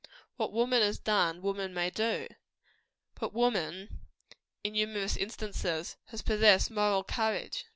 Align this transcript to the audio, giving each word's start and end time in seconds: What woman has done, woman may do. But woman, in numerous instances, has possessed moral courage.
What 0.35 0.51
woman 0.51 0.81
has 0.81 0.97
done, 0.97 1.43
woman 1.43 1.75
may 1.75 1.91
do. 1.91 2.27
But 3.13 3.35
woman, 3.35 4.01
in 4.63 4.73
numerous 4.73 5.15
instances, 5.15 5.95
has 6.05 6.23
possessed 6.23 6.71
moral 6.71 7.03
courage. 7.03 7.65